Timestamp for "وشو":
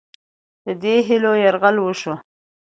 1.79-2.13